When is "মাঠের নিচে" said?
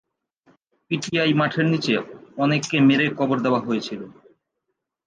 1.33-1.93